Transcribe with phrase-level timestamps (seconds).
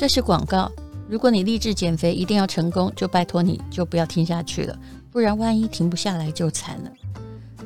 [0.00, 0.72] 这是广告。
[1.10, 4.74] 如果你立志减肥一定要成功，就拜托你就不要听下去了，
[5.12, 6.90] 不然万一停不下来就惨了。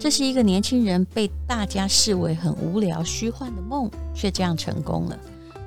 [0.01, 5.17] 这是一个年轻人被大家视为很无聊、虚幻的梦，却这样成功了。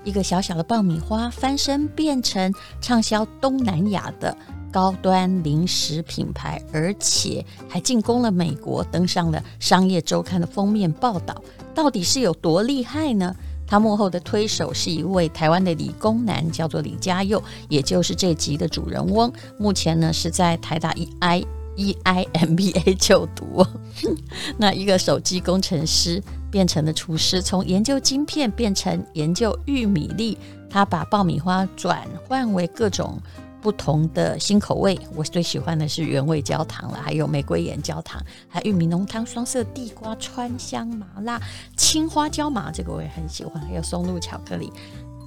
[0.04, 4.36] 一个小小的爆米花翻身变成畅销东南亚的
[4.70, 11.42] 高端零食品牌，而且还进攻了美国，登上了《商业周刊》的封面报道。
[11.74, 13.34] 到底是有多厉害呢？
[13.68, 19.32] 他幕后的推手是一位台湾的理工男，叫做李家佑，也就是这集的主人翁。
[19.60, 23.66] 目前呢是在台大 EI EIMBA 就读。
[24.58, 30.38] 那一个手机工程师变成了厨师，从研究晶片变成研究玉米粒。
[30.70, 33.18] 他把爆米花转换为各种。
[33.62, 41.42] 不同的新口味，我最喜欢的是原味焦糖了，还有玫瑰盐焦糖，还有玉米浓汤、双色地瓜、川香麻辣、
[41.76, 44.72] 青花椒麻，这个我也很喜欢，还有松露巧克力。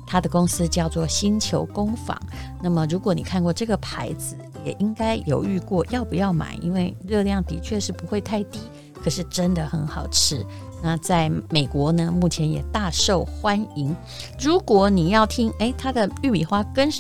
[0.07, 2.21] 他的公司叫做星球工坊。
[2.61, 4.35] 那么，如果你看过这个牌子，
[4.65, 8.59] 也应该犹豫过要不要买，因为热量的确是不会太低，
[8.95, 10.45] 可是真的很好吃。
[10.83, 13.95] 那在美国呢，目前也大受欢迎。
[14.41, 16.91] 如果你要听，诶，它的玉米花跟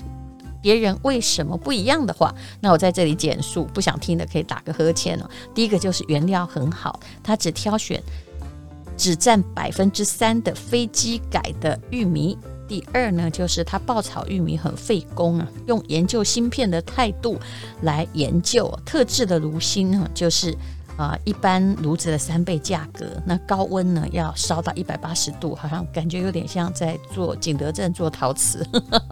[0.61, 5.28] 别人为什么不一样的话，那我在这里简述，不想听的可以打个呵欠哦。
[5.55, 8.03] 第一个就是原料很好，它只挑选
[8.97, 12.36] 只占百分之三的非机改的玉米。
[12.69, 17.38] 第二呢，就是它爆炒玉米很费工啊，用研究芯片的态度
[17.83, 20.56] 来研究特制的炉芯啊，就是。
[21.01, 28.62] 啊，一般炉子的三倍价格，那高温呢要烧到一百八十度，好像感觉有点像在做景德镇做陶瓷，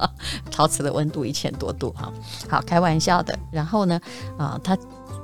[0.52, 2.12] 陶瓷的温度一千多度哈。
[2.46, 3.34] 好，开玩笑的。
[3.50, 3.98] 然后呢，
[4.36, 4.76] 啊，他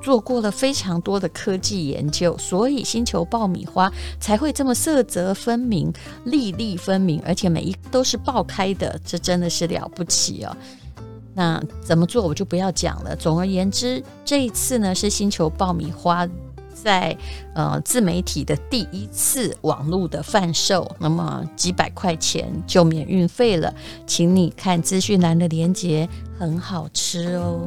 [0.02, 5.92] 做过了非常多的科技研究，所以星球爆米花才会这么色泽分明、
[6.24, 10.56] 粒粒分明，而且每一都是爆开的，这真的是了不起哦。
[11.34, 13.14] 那怎么做我就不要讲了。
[13.14, 16.26] 总而言之，这一次呢是星球爆米花。
[16.74, 17.16] 在
[17.54, 23.72] 呃自媒体的第一次网络的贩售，那么几百块钱就免运费了，
[24.06, 26.06] 请你看资讯栏的链接，
[26.38, 27.66] 很好吃哦。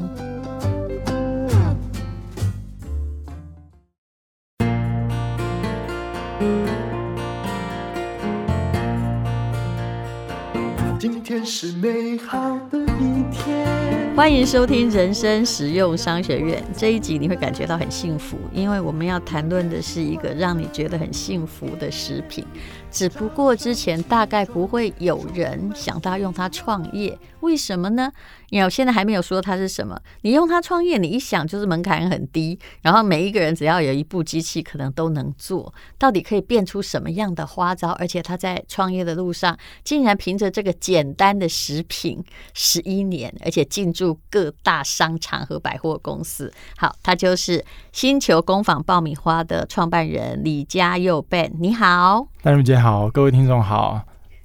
[10.99, 14.06] 今天是美好的一天。
[14.17, 22.43] 欢迎收听人生实用商学院这一集，你会感觉到很幸福，因为我们要谈论的是一个让你觉得很幸福的食品。
[22.89, 28.11] 只不过之前大概不会有人想到用它创业，为什么呢？
[28.49, 29.99] 因为我现在还没有说它是什么。
[30.21, 35.71] 你用它创业，你一想就是门槛很低，然后每一个人只要有一部机器，可能都能做。
[35.99, 37.89] 到底可以变出什么样的花招？
[37.91, 42.23] 而且他在创业的路上，竟然凭着这个简单的食品，
[42.55, 46.53] 十一年，而且进驻各大商场和百货公司。
[46.77, 51.51] 好，他就是星球工坊爆米花的创办人李家佑 Ben。
[51.59, 52.27] 你好。
[52.41, 54.03] 戴茹姐好，各位听众好。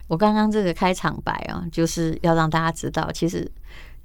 [0.08, 3.50] 我刚刚这个开场白啊，就是要让大家知道，其实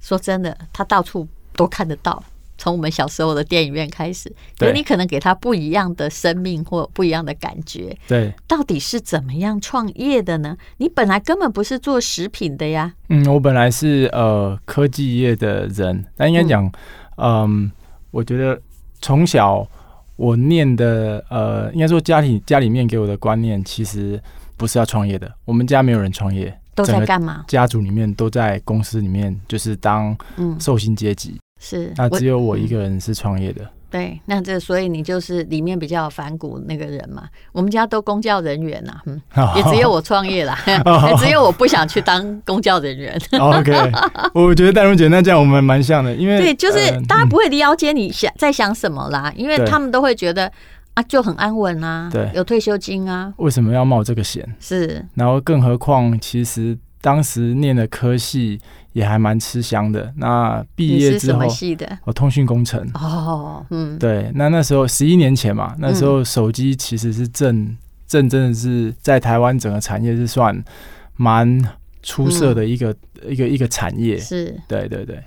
[0.00, 2.22] 说真的，他到处都看得到，
[2.58, 4.30] 从我们小时候的电影院开始。
[4.58, 7.96] 对，你可能给他不一样的生命或不一样的感觉。
[8.06, 10.56] 对，到底是怎么样创业的呢？
[10.76, 12.92] 你本来根本不是做食品的呀。
[13.08, 16.66] 嗯，我本来是呃科技业的人，那应该讲，
[17.16, 17.70] 嗯、呃，
[18.10, 18.60] 我觉得
[19.00, 19.66] 从小。
[20.18, 24.20] 我念的呃，应该说家里家里面给我的观念，其实
[24.56, 25.32] 不是要创业的。
[25.44, 27.44] 我们家没有人创业，都在干嘛？
[27.46, 30.18] 家族里面都在公司里面，就是当
[30.58, 31.38] 受薪阶级。
[31.58, 33.68] 嗯、是，那只有我一个人是创业的。
[33.90, 37.26] 对，那这所以你就是里面比较反骨那个人嘛。
[37.52, 39.20] 我们家都公教人员呐、啊，嗯，
[39.56, 43.18] 也只有我创业啦，也 只有我不想去当公教人员。
[43.40, 43.72] OK，
[44.34, 50.52] 我觉得戴荣姐那这样我们蛮像的，因为对，就是大家不会了解你想在想什么啦，因为他们都会觉得
[50.92, 54.46] 啊就很安稳啊，对，有退休金啊，为什么要冒这个险？
[54.60, 56.76] 是，然后更何况其实。
[57.00, 58.60] 当时念的科系
[58.92, 60.12] 也还蛮吃香的。
[60.16, 61.46] 那毕业之后，
[62.04, 62.80] 我通讯工程。
[62.94, 64.30] 哦，嗯，对。
[64.34, 67.76] 那那时候十一年前嘛，那时候手机其实是正
[68.06, 70.62] 正真的是在台湾整个产业是算
[71.16, 71.62] 蛮
[72.02, 72.90] 出色的一个、
[73.22, 74.18] 嗯、一个一个产业。
[74.18, 75.22] 是，对对对。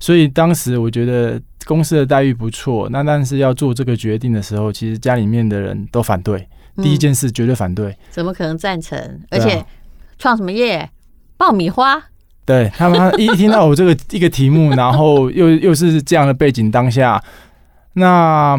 [0.00, 2.88] 所以当时我觉得公司的待遇不错。
[2.90, 6.46] 那但是要做这个决定的时候，其实家里面的人都反对。
[6.76, 7.96] 嗯、第一件事绝对反对。
[8.10, 9.20] 怎么可能赞成？
[9.30, 9.64] 而且
[10.18, 10.88] 创什么业？
[11.38, 12.02] 爆米花，
[12.44, 17.22] 对他们一听到我这个一个题目，然后又又是这样的背景当下，
[17.94, 18.58] 那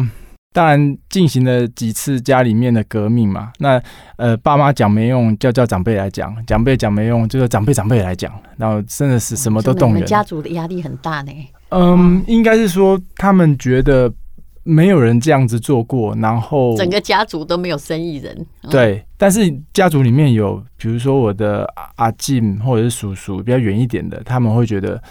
[0.52, 3.52] 当然进行了几次家里面的革命嘛。
[3.58, 3.80] 那
[4.16, 8.32] 呃，爸妈讲没用，叫叫长辈来讲；长辈讲没用，就长辈长辈来讲。
[8.56, 10.04] 然后真的是什么都动员。
[10.04, 11.32] 家族的压力很大呢。
[11.68, 14.12] 嗯，应该是说他们觉得
[14.62, 18.46] 没有人这样子做过，然后整个家族都没有生意人。
[18.70, 21.66] 对，但是家族里面有，比如说我的
[21.96, 25.02] 阿进或者是叔叔比较远一点的，他们会觉得。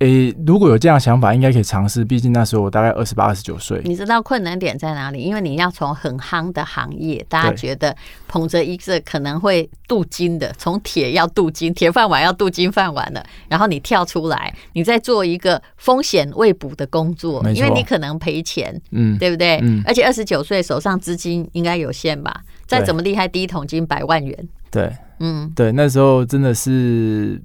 [0.00, 2.04] 诶、欸，如果有这样的想法，应该可以尝试。
[2.04, 3.80] 毕竟那时候我大概二十八、二十九岁。
[3.82, 5.22] 你知道困难点在哪里？
[5.22, 7.96] 因为你要从很夯的行业，大家觉得
[8.28, 19.58] 捧着一个可能会镀金的，从铁要镀金，铁饭碗要镀金饭碗的，然后你跳出来，你再做一个风险未卜的工作，因为你可能赔钱，嗯，对不对？
[19.62, 22.42] 嗯，而且二十九岁手上资金应该有限吧？
[22.66, 24.48] 再怎么厉害，第一桶金百万元。
[24.70, 27.40] 对，嗯，对，那时候真的是。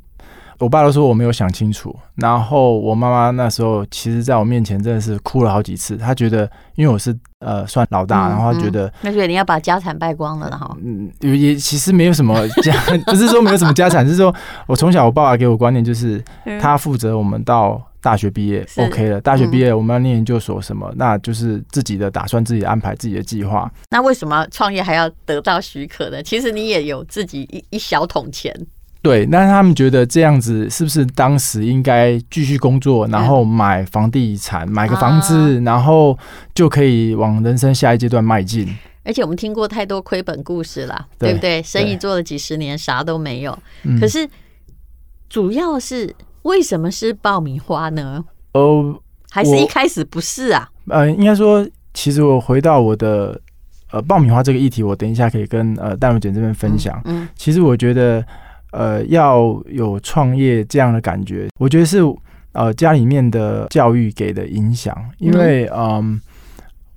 [0.61, 5.97] 我爸都说我没有想清楚，然后我妈妈那时候其实在我面前真的是哭了好几次。
[5.97, 12.73] 她觉得，因为我是呃算老大，然后她觉得，那觉得你要把家产败光了，然后嗯，也其实没有什么家，
[13.07, 14.33] 不是说没有什么家产，是说
[14.67, 16.23] 我从小我爸爸给我观念就是，
[16.61, 23.71] 他负责我们到大学毕业 OK 了，大学毕业我们要念研究所什么，那就是自己的打算，自己安排自己的计划。
[23.89, 26.21] 那为什么创业还要得到许可呢？
[26.21, 28.55] 其实你也有自己一一小桶钱。
[29.03, 36.15] 对，那他们觉得这样子是不是当时应该继续工作，然后买房地产，买个房子，然后
[36.53, 38.71] 就可以往人生下一阶段迈进。
[39.03, 41.63] 而且我们听过太多亏本故事了，对不对？
[41.63, 43.57] 生意做了几十年，啥都没有。
[43.99, 44.29] 可是
[45.27, 48.23] 主要是为什么是爆米花呢？
[48.53, 49.01] 哦，
[49.31, 50.69] 还是一开始不是啊？
[50.89, 53.41] 呃，应该说，其实我回到我的
[53.89, 57.01] 呃爆米花这个议题，我等一下可以跟呃淡如姐这边分享。
[57.05, 58.23] 嗯，其实我觉得。
[58.71, 61.99] 呃，要有创业这样的感觉，我觉得是
[62.53, 64.97] 呃家里面的教育给的影响。
[65.17, 66.19] 因为嗯、呃，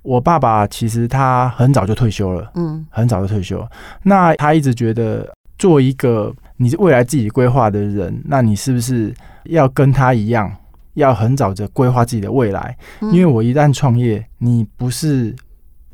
[0.01, 3.65] 我爸爸其实他很早就退休了，嗯，很早就退休。
[4.03, 9.13] 那他一直觉得做一个你未来自己规划的人，那你是不是
[9.45, 10.49] 要跟他一样，
[10.93, 12.77] 要很早的规划自己的未来？
[13.01, 15.35] 因为我一旦创业，你不是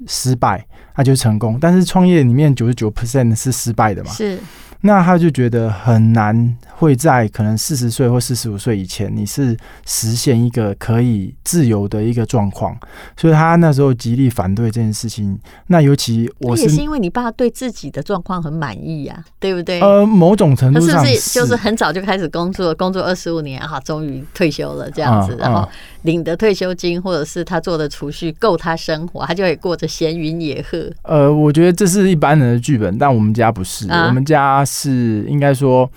[0.06, 0.64] 失败，
[0.96, 1.58] 那就是成功。
[1.60, 4.12] 但是创业里面九十九 percent 是失败的嘛？
[4.12, 4.38] 是。
[4.82, 9.56] 那他就觉得很难会在可能四十岁或四十五岁以前，你是
[9.86, 12.76] 实现一个可以自由的一个状况，
[13.16, 15.38] 所以他那时候极力反对这件事情。
[15.68, 19.80] 那尤其我是，也是因为你爸对自己的状况很满意呀，对不对？
[19.82, 25.70] 呃，某种程度上是，是就是很早就开始工作，工作二十五年啊，终于退休了这样子，然后
[26.02, 30.92] 领的退休金或者是他做的储蓄够他生活，他就会过着闲云野鹤。
[31.04, 34.66] 呃，我觉得这是一般人的剧本，但我们家不是，我们家。
[34.72, 35.90] 是应该说，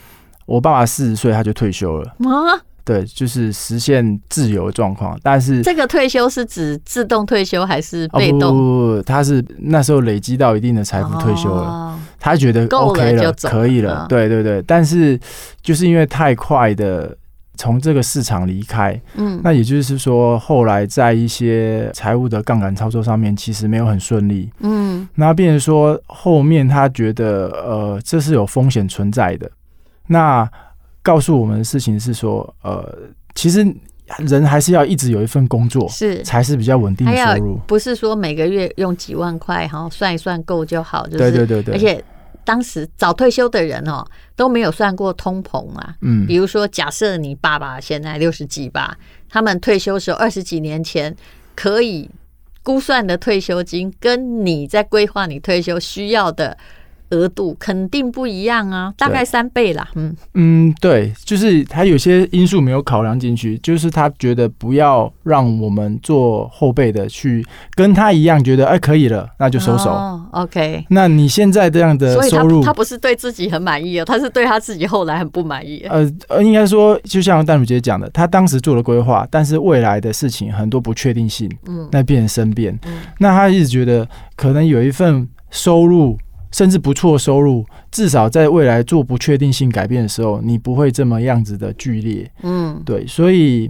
[0.47, 5.19] 我爸爸四十岁他就退休了啊，对，就是实现自由状况。
[5.23, 8.43] 但是这个退休是指自动退休还是被动？
[8.43, 14.07] 哦、不，不不，他是那时候累积到一定的财富退休了，哦、他觉得 OK 了，了可以了。
[14.09, 15.19] 对对对，但是
[15.63, 17.17] 就是因为太快的。
[17.57, 29.51] 从这个市场离开，嗯，那也就是说，后来在一些财务的杠杆操作上面，其实没有很顺利，嗯，那变成说后面他觉得，呃，这是有风险存在的。
[30.09, 30.49] 那
[31.03, 32.93] 告诉我们的事情是说，呃，
[33.35, 33.65] 其实
[34.19, 36.23] 人还是要一直有一份工作，是。
[36.23, 42.05] 才是比较稳定的收入，不是说每个月用几万块然后算一算够就好，就是，对对对对，而且。
[42.45, 44.05] 当时早退休的人哦
[44.37, 48.97] 都没有算过通膨啊，嗯，比如说假设你爸爸现在六十几吧，
[49.29, 51.15] 他们退休时候二十几年前
[51.55, 52.11] 可以
[52.63, 56.57] 估算的退休金，跟你在规划你退休需要的。
[57.11, 59.89] 额度肯定不一样啊，大概三倍啦。
[59.95, 67.45] 嗯嗯，对，就是他有些因素没有考量进去，就是他觉得不要让我们做后辈的去
[67.75, 69.91] 跟他一样，觉得哎可以了，那就收手。
[69.91, 70.85] 哦，OK。
[70.91, 75.85] 那你现在这样的收入，他不是对自己很满意哦，他是对他自己后来很不满意。
[75.89, 82.79] 呃呃，应该说，就像淡如姐讲的，他当时做了规划，但是未来的事情很多不确定性，嗯，那变成生变。
[82.87, 86.19] 嗯，那他一直觉得可能有一份收入。
[86.55, 92.31] 甚至不错收入，至少在未来做不确定性改变的时候，你不会这么样子的剧烈。
[92.45, 93.69] 嗯，对，所以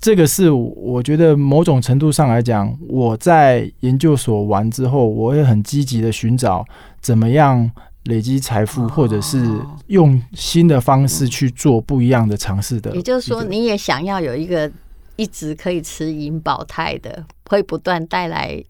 [0.00, 6.64] 这个是我觉得某种程度上来讲，我在研究所完之后，我会很积极的寻找
[7.02, 7.70] 怎么样
[8.04, 9.46] 累积财富，或者是
[9.88, 12.96] 用新的方式去做不一样的尝试的。
[12.96, 14.72] 也就是说，你也想要有一个
[15.16, 18.64] 一直可以吃银保泰的，会不断带来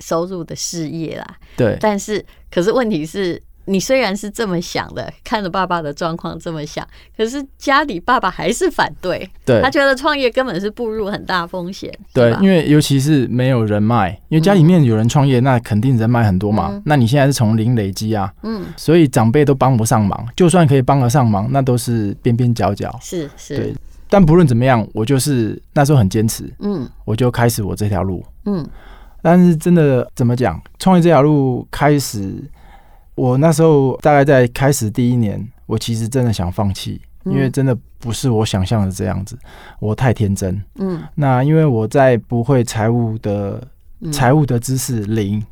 [0.00, 2.24] 收入的事业啦，对，但是
[2.54, 11.90] 可是问题是你虽然是这么想的，看着爸爸的状况这么想，可是家里爸爸还是反对，对，他觉得创业根本是步入很大风险。
[12.12, 16.68] 对，因为尤其是没有人脉，因为家里面有人创业，那肯定人脉很多嘛。
[16.72, 22.94] 嗯、那你现在是从零累积啊，嗯，所以长辈都帮不上忙，就算可以帮得上忙，那都是边边角角。
[23.02, 23.74] 是是，对。
[24.10, 28.64] 但不论怎么样，我就是那时候很坚持，嗯，我就开始我这条路，嗯。
[29.24, 32.44] 但是真的怎么讲，创业这条路开始。
[33.14, 39.38] 我那时候大概在开始第一年，我其实真的想放弃，因为真的不是我想象的这样子，
[39.80, 40.62] 我太天真。
[40.74, 43.66] 嗯，那因为我在不会财务的
[44.12, 45.42] 财务的知识零，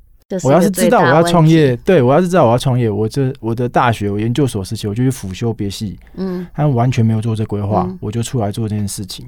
[0.42, 9.26] 我要是知道我要创业，对，我要是知道我要创业，我这我的大学我研究所时期我就去辅修别系，嗯，他完全没有做这规划，我就出来做这件事情，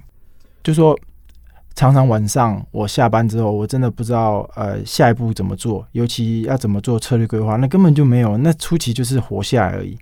[0.62, 0.94] 就说。
[1.74, 8.36] 常常晚上我下班之后，我真的不知道呃下一步怎么做，尤其要怎么做策略规划，那根本就没有。
[8.38, 9.98] 那初期就是活下来而已。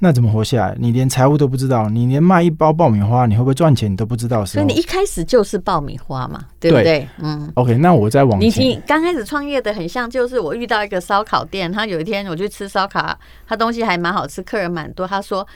[0.00, 0.76] 那怎么活下来？
[0.78, 4.44] 你连财务都不知道，你连卖一包爆米花你会不会赚钱你都不知道。
[4.44, 6.84] 所以你一开始就是爆米花嘛，对不对？
[6.84, 7.50] 对嗯。
[7.54, 8.62] OK，那我再往前。
[8.62, 13.16] 你刚开始创业的很像，就是我遇到一个烧烤店，他有一天我去吃烧烤，
[13.46, 15.06] 他东西还蛮好吃，客人蛮多。
[15.06, 15.46] 他说。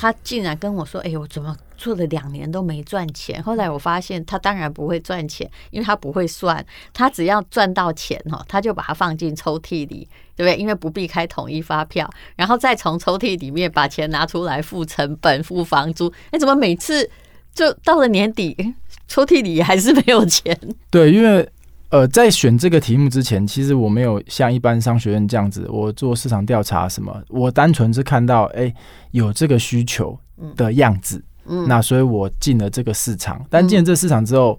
[0.00, 6.64] 他竟然跟我说：“哎呦，我怎么做了两年都没赚钱？”后来我发现他当然不会赚钱，因为他不会算。
[6.94, 10.56] 他只要赚到钱哈，他就把它放进抽屉里，对不对？
[10.56, 16.10] 因为不必开统一发票，然后再从抽屉里面把钱拿出来付成本、付房租。
[16.30, 17.10] 哎，怎么每次
[17.52, 18.74] 就到了年底，
[19.06, 20.58] 抽屉里还是没有钱？
[20.90, 21.46] 对，因为。
[21.90, 28.74] 呃，在选这个题目之前，其实我没有像一般商学院这样子，我做市场调查什么，我单纯是看到，哎、欸，
[29.10, 30.16] 有这个需求
[30.54, 33.44] 的样子，嗯，那所以我进了这个市场。
[33.50, 34.58] 但进了这个市场之后，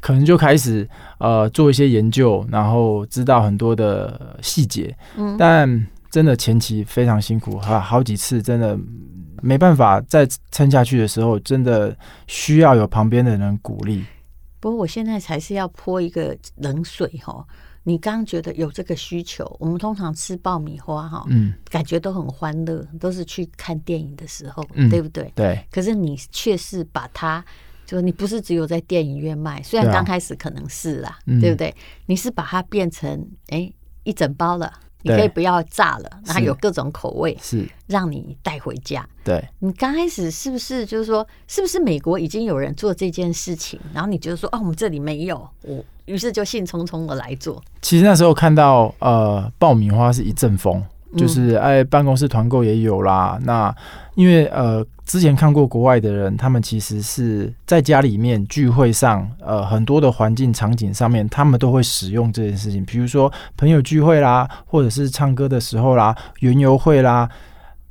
[0.00, 8.78] 可能就开始呃做一些研究，然后知道很多的细节，嗯，但真的前期非常辛苦，哈，好几次真的
[9.42, 11.96] 没办法再撑下去的时候，真的
[12.28, 14.04] 需要有旁边的人鼓励。
[14.60, 17.46] 不过我现在才是要泼一个冷水哈！
[17.84, 25.32] 你刚刚觉得有这个需求，我们通常吃爆米花哈，嗯，感觉都很欢乐，都是去看电影的时候，嗯，对不对？
[25.34, 25.64] 对。
[25.70, 27.42] 可是你却是把它，
[27.86, 31.74] 就你不是只有在电影院卖，虽然刚开始可能是啦，对，啊，对不对？
[32.06, 33.72] 你是把它变成哎
[34.02, 34.70] 一整包了。
[35.02, 39.06] 你可以不要炸了，然后有各种口味，是让你带回家。
[39.24, 47.62] 对，你刚开始是不是就是说，是不是美国已经有人做这件事情，然后你觉得说，哦，我们这里没有，我于是就兴冲冲的来做。
[47.80, 50.82] 其实那时候看到呃爆米花是一阵风。
[51.16, 53.38] 就是哎，办公室团购也有啦。
[53.42, 53.74] 那
[54.14, 62.84] 因为呃，之前看过国外的人，他们其实是在家里面聚会上，呃，很多的环境场景上面，他们都会使用这件事情。
[62.84, 67.28] 比如说朋友聚会啦，或者是唱歌的时候啦，园游会啦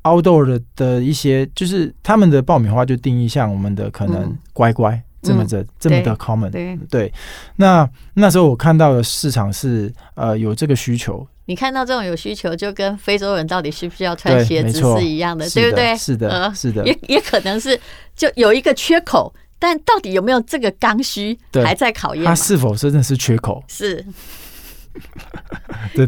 [0.04, 6.52] ，outdoor 的的一些，就是他们的爆米花就定义像我们的可能乖乖、嗯、这么的、嗯、这么的 common
[6.90, 7.12] 对，
[7.56, 11.26] 那那时候我看到的市场是呃有这个需求。
[11.48, 15.98] 你看到这种有需求，就跟非洲人到底需不需要穿鞋子是一样的，对，对不对？
[15.98, 17.80] 是的，呃、是的，也也可能是
[18.16, 22.24] 就有一个缺口，但到底有没有这个刚需，还在考验。
[22.24, 23.64] 它是否真的是缺口？
[23.68, 24.06] 是。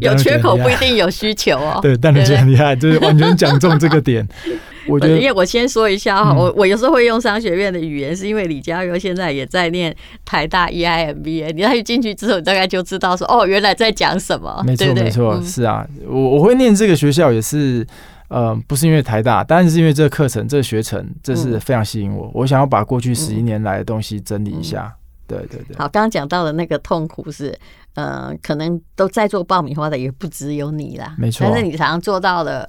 [0.01, 1.79] 有缺口不一定有需求哦。
[1.81, 4.27] 对，但你觉得很厉害，就是完全讲中这个点。
[4.87, 14.63] 我觉得，因为我先说一下哈，我我有时候会用商学院的语言，是因为李佳优现在也在念台大 EIMBA，你一进去之后，你大概就知道说，哦，原来在讲什么。
[14.65, 17.85] 没错，没错，是啊，我我会念这个学校也是，
[18.29, 22.31] 呃，不是因为台大，但是因为这个课程、这个学程，这是非常吸引我。
[22.33, 24.91] 我想要把过去十一年来的东西整理一下。
[25.29, 25.77] 对对对。
[25.77, 27.57] 好，刚刚讲到的那个痛苦是。
[27.95, 31.45] 呃，可能都在做爆米花的也不只有你啦，没错。
[31.45, 32.65] 但是你常常做到了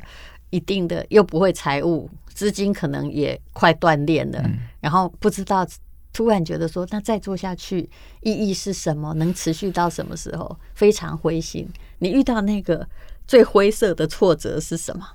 [0.49, 5.65] 一定的，又不会财务，资金可能也快断裂了，嗯，然后不知道，
[6.13, 7.89] 突然觉得说，那再做下去
[8.23, 9.15] 意义是什么？
[9.15, 10.59] 能持续到什么时候？
[10.75, 11.69] 非常灰心。
[11.99, 12.85] 你遇到那个
[13.25, 15.07] 最灰色的挫折是什么？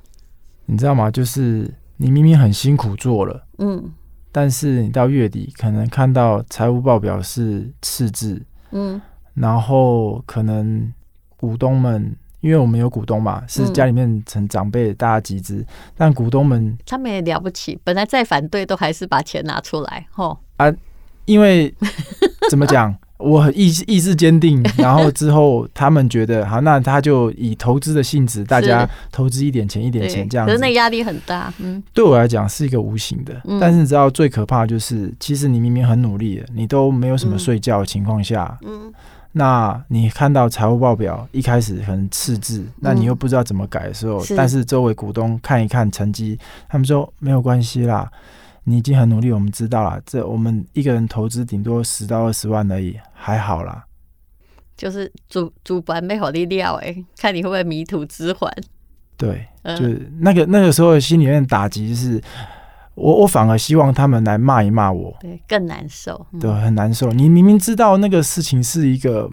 [0.68, 1.12] 你知道吗？
[1.12, 3.92] 就是你明明很辛苦做了，嗯，
[4.36, 9.02] 但是你到月底可能看到财务报表是赤字，嗯。
[9.34, 10.92] 然后可能
[11.38, 15.66] 股东们，因为我们有股东嘛，是家里面成长辈大家集资，
[15.96, 20.66] 但股东们他们也了不起，本来再反对都还是把钱拿出来，吼啊！
[21.24, 21.74] 因为
[22.52, 38.94] 怎么讲，我很意意志坚定， 然后之后他们觉得好，那他就以投资的性质，大家投资一点钱一点钱这样子，可是那压力很大，嗯，对我来讲是一个无形的，但是你知道最可怕的就是，其实你明明很努力了，你都没有什么睡觉的情况下，嗯。
[39.38, 48.10] 那你看到财务报表一开始很赤字，那你又不知道怎么改的时候，嗯、但是周围股东看一看成绩，他们说没有关系啦，
[48.66, 50.02] 你已经很努力，我们知道了。
[50.06, 53.86] 这我们一个人投资顶多十到二十万而已，还好啦。
[54.76, 58.52] 就是主主板被火力料哎， 看你会不会迷途知返。
[59.16, 62.22] 对，就是那个那个时候心里面打击是。
[62.96, 67.12] 我我反而希望他们来骂一骂我，对，更难受，对，很难受。
[67.12, 69.30] 你明明知道那个事情是一个，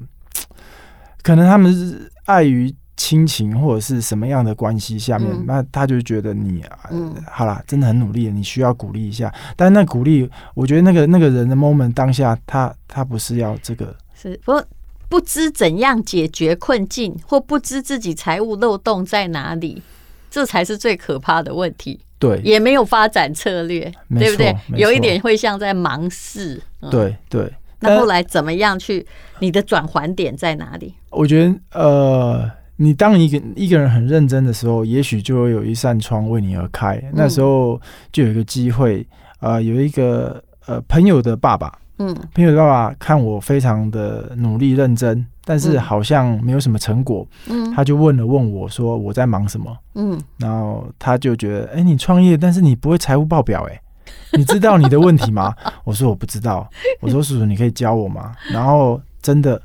[1.22, 9.32] 可能他们是碍于亲情或者是什么样的关系下面，嗯、那他就觉得你啊，嗯、好啦，真的很努力，你需要鼓励一下。
[9.56, 14.62] 但那鼓励，我觉得那个那个人的 moment 当下，他他不是要这个，是不
[15.08, 19.82] 不知怎样解决困境，或不知自己财务漏洞在哪里，
[20.30, 22.00] 这才是最可怕的问题。
[22.18, 24.56] 对，也没有发展策略，对不对？
[24.76, 26.62] 有一点会像在忙事。
[26.80, 27.52] 嗯、对对。
[27.80, 29.04] 那后来怎么样去？
[29.40, 30.94] 你的转环点在哪里？
[31.10, 32.48] 我觉得，呃，
[32.82, 36.96] 你当一个一个人很认真的时候，也许就会有一扇窗为你而开。
[36.96, 39.06] 嗯、那时候就有一个机会，
[39.38, 41.78] 呃，有一个呃朋友的爸爸。
[41.98, 47.24] 嗯，朋友的爸爸看我非常的努力认真，但是好像没有什么成果。
[47.48, 49.76] 嗯，他就问了问我说我在忙什么？
[49.94, 53.80] 嗯，然后他就觉得，哎、欸，你创业，但是你不会财务报表、欸，哎，
[54.36, 55.54] 你知道你的问题吗？
[55.84, 56.68] 我说我不知道。
[57.00, 58.32] 我说叔叔，你可以教我吗？
[58.50, 59.60] 然后真的，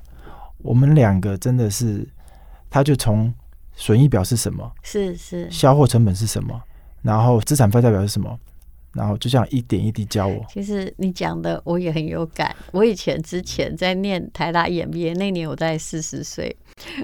[0.59, 2.07] 我们两个真的是，
[2.69, 3.33] 他就从
[3.75, 4.71] 损益表是什么？
[4.83, 6.61] 是是，销货成本是什么？
[7.01, 8.37] 然后资产负债表是什么？
[8.93, 10.43] 然后就这样一点一滴教我。
[10.49, 12.55] 其实你讲的我也很有感。
[12.71, 16.55] 我以前之前在念台大 EMBA 那年，我在四十岁。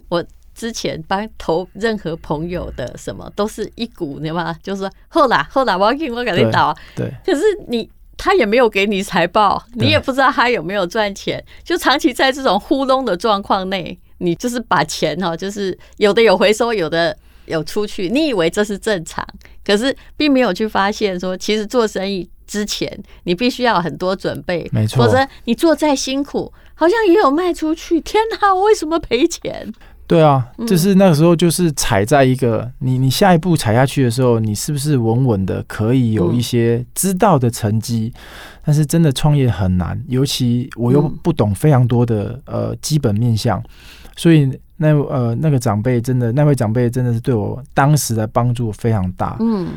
[0.09, 0.23] 我
[0.55, 4.57] 之前帮投任何朋友的什么，都是一股，你知道吗？
[4.63, 6.75] 就是说后来后来我要给我给你导。
[6.95, 7.13] 对。
[7.23, 17.15] 可是你他也没有给你财报，你也不知道他有没有赚钱，就长期在这种糊弄的状况内，你就是把钱哈，就是有的有回收，有的。
[17.45, 19.21] 有出去，你以为这是正常，
[19.65, 22.89] 可是并没有去发现说，其实做生意之前
[23.25, 25.05] 你必须要有很多准备，没错。
[25.05, 27.99] 否则你做再辛苦，好像也有卖出去。
[27.99, 29.69] 天哪，我为什么赔钱？
[30.07, 38.13] 对啊，就是那个时候，就是踩在一个你你下一步踩下去的时候，你是不是稳稳的可以有一些知道的成绩？
[38.63, 43.61] 但是真的创业很难，尤其我又不懂非常多的呃基本面向，
[44.15, 44.51] 所以。
[44.75, 49.37] 那呃，那个长辈真的，那位长辈真的是对我当时的帮助非常大。
[49.39, 49.69] 嗯，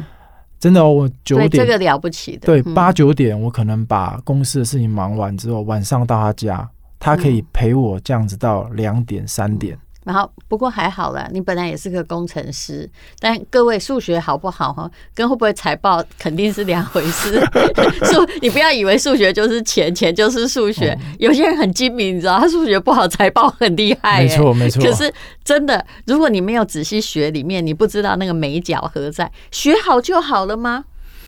[0.59, 6.69] 真的，我九点这个了不起的，对，八九点我可能把公司的事情忙完之后，晚上到他家，
[6.99, 9.79] 他可以陪我这样子到两点三点。
[10.07, 12.89] 然后，不过还好了，你本来也是个工程师，
[13.19, 17.41] 但各位数学好不好哈，跟会不会财报肯定是两回事。
[18.07, 20.97] 数，你不要以为数学就是钱，钱就是数学。
[21.19, 24.23] 有些人很精明，你知道，他数学不好，财报很厉害。
[24.23, 24.81] 没错，没错。
[24.81, 29.29] 可是真的，如果你没有仔细学里面，你不知道那个美角何在。
[29.51, 30.85] 学好就好了吗？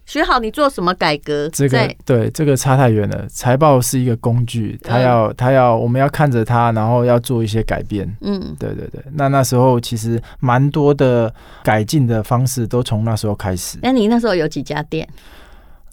[0.08, 1.46] 学好，你做什么改革？
[1.50, 3.26] 这个对这个差太远了。
[3.28, 8.08] 财报是一个工具，它要它要，我们要看着它，然后要做一些改变。
[8.22, 9.02] 嗯，对对对。
[9.12, 11.30] 那那时候其实蛮多的
[11.62, 13.78] 改进的方式都从那时候开始。
[13.82, 15.06] 那你那时候有几家店？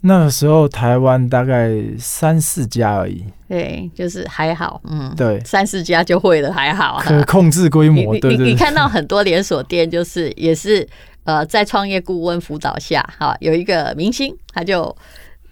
[0.00, 3.22] 那个时候台湾大概三四家而已。
[3.46, 4.80] 对，就是还好。
[4.84, 6.94] 嗯，对，三四家就会了，还好。
[6.94, 8.14] 啊可控制规模。
[8.14, 10.88] 你你你看到很多连锁店，就是也是。
[11.26, 14.96] 呃，在创业顾问辅导下，哈，有一个明星他就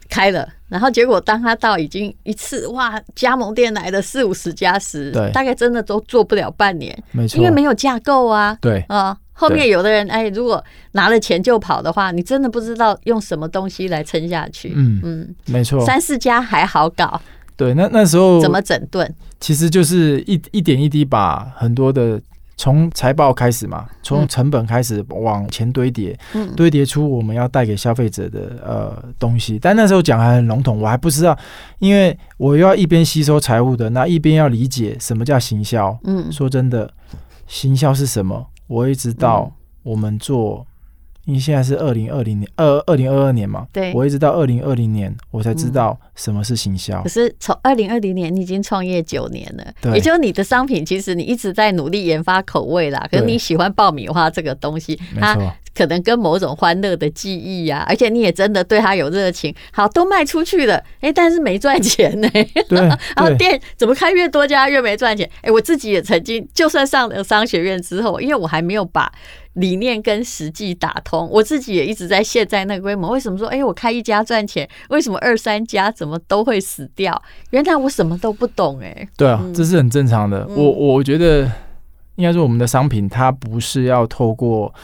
[0.08, 17.20] 开了，然后结果当他到已经一次哇，加盟店来了四五十家时，对，大概真的都做不了半年，没错，因为没有架构啊，对，啊，后面有的人哎，如果拿了钱就跑的话，你真的不知道用什么东西来撑下去，嗯嗯，没错，三四家还好搞，
[17.56, 19.12] 对，那那时候怎么整顿？
[19.40, 22.22] 其实就是一一点一滴把很多的。
[22.56, 29.58] 从财报开始嘛，从成本开始往前堆叠，嗯、堆叠出我们要带给消费者的呃东西。
[29.58, 31.36] 但那时候讲还很笼统，我还不知道，
[31.78, 35.98] 因为我要一边吸收财务的，那一边要理解什么叫行销。
[36.04, 36.90] 嗯，说真的，
[37.46, 38.46] 行销是什么？
[38.66, 40.66] 我一直到我们做。
[41.24, 47.02] 因为现在是二零二零年，二二零二二年嘛，对，我一直到二零二零年，我才知道什么是行销。
[47.02, 53.08] 可是从二零二零年，你已经创业九年了，对，也就是你的商品，其实你一直在努力研发口味啦。
[53.10, 55.34] 可是你喜欢爆米花这个东西，它
[55.74, 59.54] 可能跟某种欢乐的记忆呀，而且你也真的对他有热情。
[59.72, 62.28] 好，都卖出去了，哎，但是没赚钱呢。
[62.68, 62.78] 对，
[63.16, 65.28] 然后店怎么开越多家越没赚钱？
[65.42, 69.10] 哎，我自己也曾经，就算上了商学院之后，因为我还没有把。
[69.54, 71.28] 理念跟实际打通。
[71.30, 73.10] 我自己也一直在现在那个规模。
[73.10, 74.68] 为什么说，哎，我开一家赚钱？
[74.88, 77.22] 为什么二三家怎么都会死掉？
[77.50, 79.08] 原来我什么都不懂哎。
[79.16, 80.44] 对啊，这是很正常的。
[80.48, 81.48] 我我觉得
[82.16, 84.74] 应该说，我们的商品它不是要透过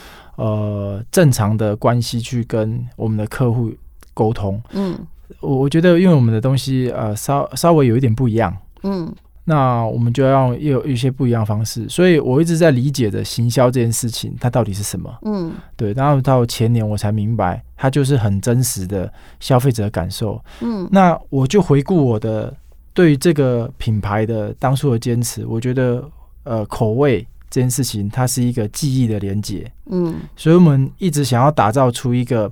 [0.40, 3.70] 呃正常的关系去跟我们的客户
[4.14, 4.60] 沟通。
[4.72, 4.98] 嗯，
[5.40, 8.56] 我我觉得因为我们的东西呃稍稍微有一点不一样。
[8.82, 9.12] 嗯。
[9.44, 15.12] 那我们就要有一些不一样的方式，所以我一直在理解的行销这件事情，它到底是什么？
[15.22, 15.92] 嗯，对。
[15.94, 20.40] 然后到前年我才明白，它就是很真实的消费者的感受。
[20.60, 22.54] 嗯，那我就回顾我的
[22.94, 26.04] 对于这个品牌的当初的坚持，我觉得
[26.44, 29.70] 呃口味这件事情，它是一个记忆的连接。
[29.86, 32.50] 嗯，所以我们一直想要打造出一个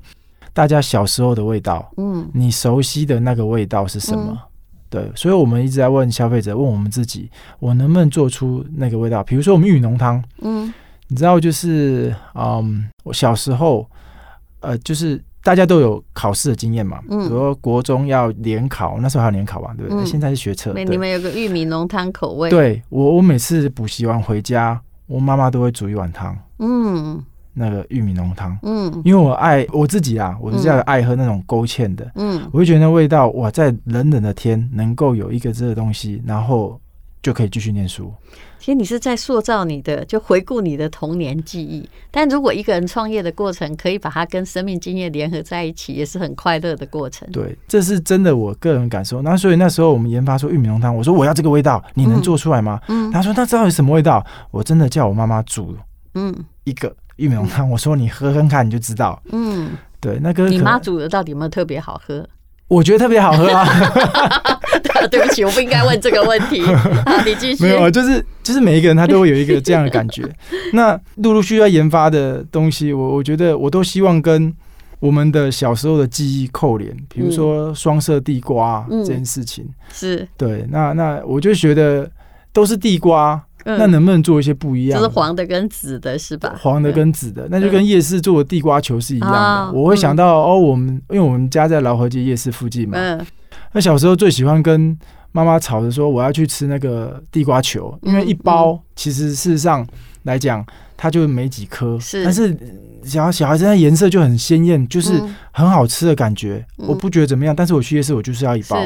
[0.52, 1.90] 大家小时候的味道。
[1.96, 4.24] 嗯，你熟悉的那个味道是什么？
[4.30, 4.38] 嗯
[4.90, 9.22] 对，所以我们一直在问消费者，问我们自己，我能不能做出那个味道？
[9.22, 10.72] 比如说我们玉米浓汤，嗯，
[11.08, 13.86] 你知道，就是嗯，我小时候，
[14.60, 20.02] 呃，就是大家都有考试的经验嘛，嗯，比如说国中要联考，那时候还有联考吧，对不对？
[20.02, 20.72] 嗯，现在是学测。
[20.72, 22.48] 你们有个玉米浓汤口味？
[22.48, 27.20] 对，我，我每次补习完回家，我妈妈都会煮一碗汤，嗯。
[27.60, 36.80] 那个玉米浓汤，嗯，因为我爱我自己啊，我是这样爱喝那种勾芡的，嗯，我会觉得那味道哇，在冷冷的天能够有一个这个东西，然后
[37.22, 38.12] 就可以继续念书。
[38.58, 41.88] 其实你是在塑造你的，就回顾你的童年记忆。
[42.10, 47.26] 但如果一个人创业的过程可以把它跟生命经验联合在一起，也是很快乐的过程。
[47.30, 49.22] 对，这是真的，我个人感受。
[49.22, 52.80] 那所以那时候我们研发出玉米浓汤，我说我要这个味道，你能做出来吗？
[52.88, 54.24] 嗯，他说那到底什么味道？
[54.50, 55.76] 我真的叫我妈妈煮，
[56.14, 56.94] 嗯，一个。
[57.16, 59.20] 玉米浓汤，我说你喝喝看，你就知道。
[59.32, 62.24] 嗯，对，那个你妈煮的到底有没有特别好喝？
[62.68, 63.66] 我觉得特别好喝啊！
[65.10, 66.62] 对不起，我不应该问这个问题。
[67.26, 67.62] 你继续。
[67.64, 70.22] 没有啊，就是就是每一个人他都会有一个这样的感觉。
[70.72, 74.52] 那陆陆续续要研发的东西，我我觉得我都希望跟
[75.00, 79.64] 我们的小时候的记忆扣连，比如说双色地瓜这件事情。
[79.64, 82.10] 嗯、是对，那那我就觉得
[82.52, 83.42] 都是地瓜。
[83.64, 84.98] 那能不能做一些不一样？
[84.98, 86.54] 就是黄的跟紫的，是吧？
[86.58, 89.72] 黄的跟紫的，那就跟夜市做的地瓜球是一样的。
[89.72, 92.96] 我会想到哦，我们因为我们家在老河街夜市附近嘛，
[93.72, 94.96] 那小时候最喜欢跟
[95.32, 99.86] 妈妈吵着说我要去吃那个地瓜球，因为一包其实事实上
[100.22, 100.64] 来讲
[100.96, 102.56] 它就没几颗，是，但是
[103.04, 106.64] 小小孩子那颜色就很鲜艳，就是很好吃的感觉。
[106.76, 108.78] 我不觉得怎么样，但是我去夜市我就是要一包。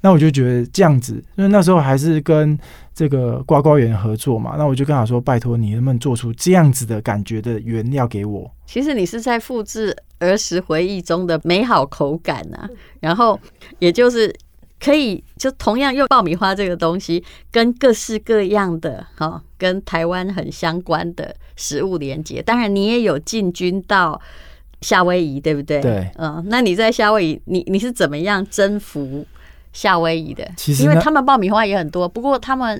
[0.00, 2.58] 那我就觉得这样子，因为那时候还是跟
[2.94, 12.68] 这个瓜瓜园合作嘛，那我就跟他说：“拜托你能不能做出这样子的感觉的原料给我？”其实你是在复制儿时回忆中的美好口感啊，
[13.00, 13.38] 然后
[13.78, 14.32] 也就是
[14.78, 22.40] 可以就同样用爆米花这个东西，跟各式各样的哈，跟台湾很相关的食物连接。
[22.42, 24.20] 当然，你也有进军到
[24.80, 25.80] 夏威夷，对不对？
[25.80, 29.26] 对，嗯，那你在夏威夷，你你是怎么样征服？
[29.72, 32.76] 夏威夷的，其实因为他们爆米花也很多，不过他们，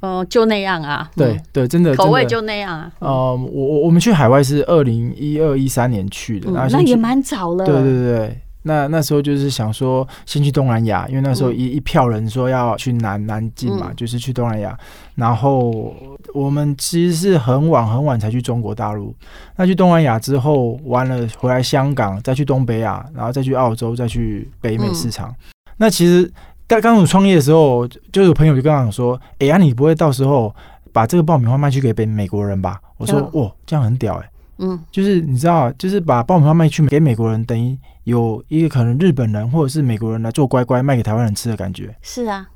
[0.00, 1.10] 嗯、呃，就那样啊。
[1.16, 2.92] 对对，真的口味就那样啊。
[3.00, 7.64] 嗯，我我我们去海外是二零一二一三年去的，那也蛮早了。
[7.64, 14.76] 对对对，那那时候就是想说先去东南亚，因为那时候一一票人说要去南南进嘛，嗯、就是去东南亚。
[15.14, 15.94] 然后
[16.34, 19.14] 我们其实是很晚很晚才去中国大陆。
[19.56, 25.34] 那去东南亚之后完了回来香港，再去东北亚，然后再去澳洲，再去北美市场。
[25.76, 26.30] 嗯那其实
[26.66, 30.54] 刚刚我创业的时候，就有朋友就跟我说：“哎呀，你不会到时候
[30.92, 42.48] 把这个爆米花卖去给北美国人吧？”我说：“哦，这样很屌哎，嗯，就是你知道，就是把爆米花卖去给美国人，等于有一个可能日本人或者是美国人来做乖乖卖给台湾人吃的感觉。”是啊。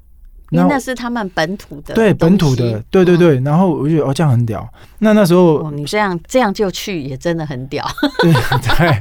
[0.51, 3.41] 那是他们本土的，对本土的，对对对。
[3.41, 4.69] 然后我就觉得哦，这样很屌。
[4.99, 7.87] 那那时候你这样这样就去也真的很屌。
[8.21, 8.99] 对对，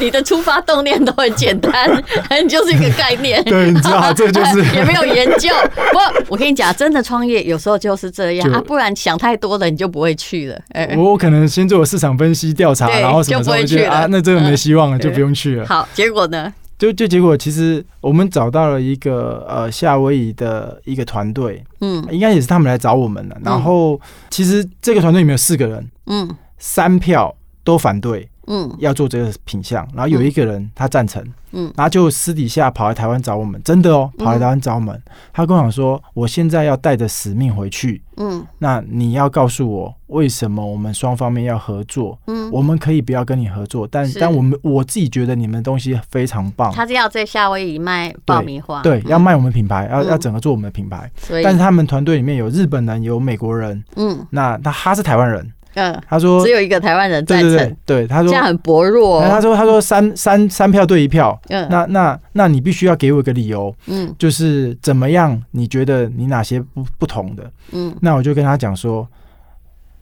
[0.00, 1.90] 你的出发动念都很简单，
[2.42, 3.42] 你就是一个概念。
[3.44, 5.50] 对，你知道 这就是也没有研究。
[5.92, 5.98] 不
[6.28, 10.58] 我跟你讲，真的创业有时候就是这样啊，不然想太多了你就不会去了。
[10.96, 14.06] 我可能先做市场分析调查，然后什么时候去啊？
[14.08, 15.66] 那真的没希望了，就不用去了。
[15.66, 16.52] 好，结果呢？
[16.78, 23.36] 就就结果，其实我们找到了一个呃夏威夷的一个团队，嗯，应该也是他们来找我们的。
[23.44, 31.24] 然后其实这个团队里面有四个人，嗯，三票都反对，嗯，要做这个品相，然后有一个人他赞成。
[31.52, 34.94] 嗯，然后就私底下跑来台湾找我们，真的哦，跑来台湾找我们。
[34.94, 38.02] 嗯、他跟我讲说，我现在要带着使命回去。
[38.18, 42.18] 嗯，那你要告诉我为什么我们双方面要合作？
[42.26, 46.70] 嗯，我们可以不要跟你合作，但但我们我自己觉得你们的东西非常棒。
[46.70, 51.10] 他是要在夏威夷卖爆米花，对，对，要卖我们品牌，嗯、要要整个做我们的品牌。
[51.42, 53.82] 但是他们团队里面有日本人，有美国人。
[53.96, 59.22] 嗯，那那他是台湾人，嗯，他说只有一个台湾人赞成，对对对，对，他说这样很薄弱。
[59.22, 65.40] 他说他说三三三票对一票，嗯，那那那你必须要给我一个理由，嗯，就是怎么样？
[65.52, 67.50] 你觉得你哪些不不同的？
[67.72, 69.06] 嗯，那我就跟他讲说，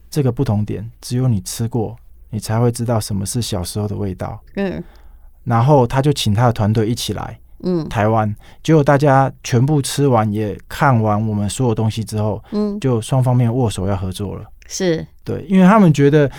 [0.09, 1.95] 这个不同点只有你吃过，
[2.29, 4.39] 你才会知道什么是小时候的味道。
[4.55, 4.83] 嗯，
[5.43, 7.37] 然后他就请他的团队一起来。
[7.63, 14.43] 嗯，台湾结果大家全部吃完也看完我们所有东西之后，嗯，就双方面握手要合作了。
[14.67, 16.29] 是对，因为他们觉得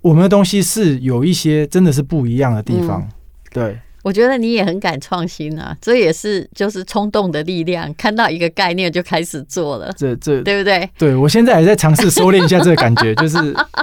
[0.00, 3.00] 我们的东西是有一些真的是不一样的地方。
[3.00, 3.08] 嗯、
[3.52, 9.90] 对，我觉得你也很敢创新啊，这也是就是冲动的力量，看到一个概念就开始做了。
[9.96, 10.88] 这这对不对？
[10.98, 13.36] 对，我现在还在尝试收敛一下这个感觉，就是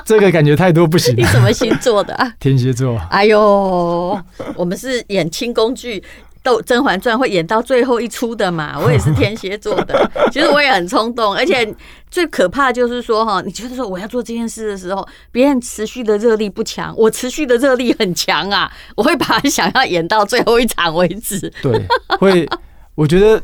[0.06, 1.16] 这个感觉太多不行。
[1.16, 2.34] 你什么星座的啊？
[2.40, 2.98] 天蝎座。
[3.10, 4.20] 哎呦，
[4.56, 6.00] 我们是演轻工剧。
[6.66, 8.78] 《甄嬛传》会演到最后一出的嘛？
[8.82, 11.76] 我也是天蝎座的，其实我也很冲动，而且
[12.10, 18.72] 最可怕就是说哈，你觉得说我要做这件事的时候，别人持续的热力不强，我持续的热力很强啊！
[18.96, 21.52] 我会把想要演到最后一场为止。
[21.62, 21.88] 对，
[22.20, 22.48] 会。
[22.96, 23.42] 我觉得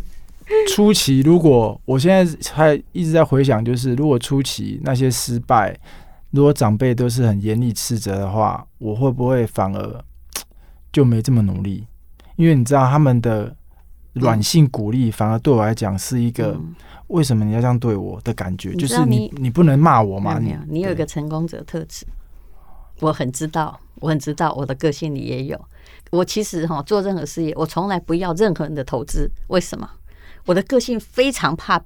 [0.68, 5.76] 初期如果我现在还一直在回想，就是如果初期那些失败，
[6.32, 10.04] 如果长辈都是很严厉斥责的话，我会不会反而
[10.92, 11.86] 就没这么努力？
[12.38, 13.54] 因为你知道他们的
[14.14, 16.60] 软性鼓励，反而对我来讲是一个
[17.08, 20.40] 为什么你要这样对我的感觉，就是你你不能骂我吗？
[20.40, 22.06] 没有，你有一个成功者特质，
[23.00, 25.60] 我很知道，我很知道，我的个性里也有。
[26.12, 29.30] 我其实哈做任何事业，我从来不要任何人的投资。
[29.48, 29.90] 为什么？
[30.46, 31.82] 我的个性非常怕，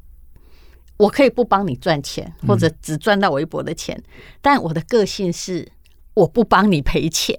[0.97, 3.99] 我可以不帮你赚钱，或者只赚到微薄的钱，
[4.41, 5.67] 但我的个性是
[6.13, 7.35] 我不帮你赔钱。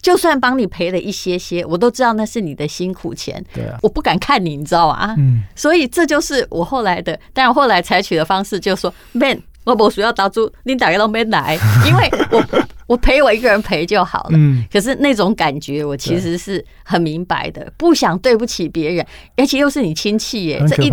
[0.00, 3.44] 就算帮你赔了一些些，我都知道那是你的辛苦钱。
[3.52, 5.14] 对啊，我不敢看你，你知道吗？
[5.18, 12.44] 嗯，所以这就是我后来的，但我后来采取的方式就是说，man，我不需要打住，你打开都没来， 因为我
[12.86, 14.30] 我赔我一个人赔就好了。
[14.32, 20.86] 嗯，可是那种感觉我其实是很明白的，不想对不起别人，而且又是你亲戚耶，这一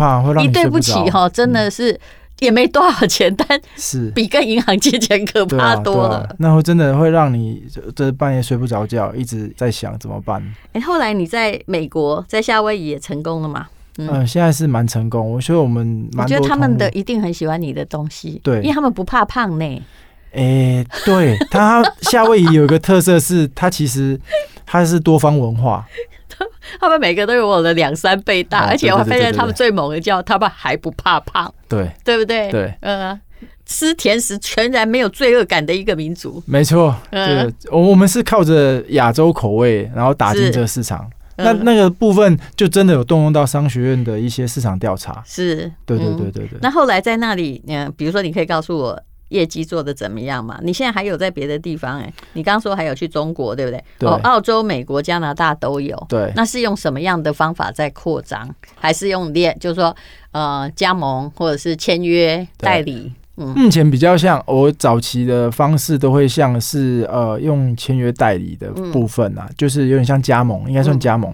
[0.44, 1.98] 一对不起哈，真的是。
[2.40, 6.18] 也没多少钱，但是比跟银行借钱可怕多了。
[6.18, 7.62] 啊啊、那会真的会让你
[7.96, 10.42] 这半夜睡不着觉，一直在想怎么办。
[10.72, 13.66] 哎、欸，后来你在美国，在夏威夷也成功了嘛？
[13.98, 15.32] 嗯，呃、现在是蛮成功。
[15.32, 19.82] 我觉得我们，我觉得他们的一定很喜欢你的东西，对，因为他们不怕胖呢。
[20.30, 24.20] 哎、欸，对，他夏威夷有一个特色是，它其实
[24.64, 25.84] 它是多方文化。
[26.78, 32.50] 他们每个都有我的两三倍大，而且我发现他们最猛的叫他们还不怕胖，对对不对？
[32.50, 33.20] 对，嗯，
[33.66, 36.94] 吃甜食全然没有罪恶感的一个民族，没错。
[37.10, 41.08] 对，我我们是靠着亚洲口味，然后打进这个市场。
[41.36, 46.58] 那那个部分就真的有动用到商学院的一些市场调查，是，对对对对对。
[46.60, 49.00] 那后来在那里，嗯，比如说你可以告诉我。
[49.28, 50.58] 业绩做的怎么样嘛？
[50.62, 52.14] 你现在还有在别的地方哎、欸？
[52.32, 53.84] 你刚刚说还有去中国，对不对？
[53.98, 54.08] 对。
[54.08, 55.96] 哦，澳洲、美国、加拿大都有。
[56.08, 56.32] 对。
[56.34, 58.54] 那是用什么样的方法在扩张？
[58.74, 59.56] 还是用链？
[59.58, 59.94] 就是说，
[60.32, 63.12] 呃，加盟或者是签约代理？
[63.54, 71.32] 目前比较像我早期的方式，都会像是呃用签约代理的部分啊，就是有点像加盟，应该算加盟。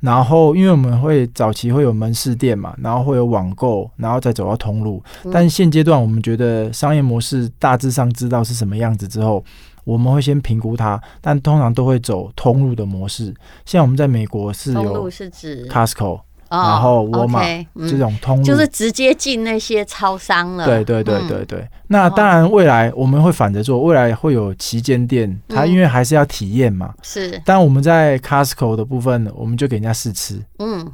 [0.00, 5.02] 然后因为我们会早期会有门市店嘛，然后会有网购，然后再走到通路。
[5.32, 9.44] 但现阶段我们觉得商业模式大致上知道是什么样子之后，
[9.84, 13.26] 我们会先评估它，但通常都会走通路的模式。
[13.64, 16.20] 现在我们在美国是有通路是指 Costco。
[16.48, 17.40] 然后沃尔玛
[17.88, 20.64] 这种通路就是直接进那些超商了。
[20.64, 21.68] 对对对对对。
[21.88, 26.92] 那当然，未来我们会反着做，未来会有旗舰店，它因为还是要体验嘛。
[27.02, 27.40] 是。
[27.44, 30.42] 但我们在 Costco 的部分，我们就给人家试吃。
[30.58, 30.86] 嗯。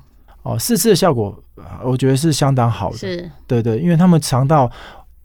[0.43, 1.39] 哦，试吃的效果，
[1.85, 2.97] 我觉得是相当好的。
[2.97, 3.31] 是。
[3.47, 4.71] 对对，因为他们尝到，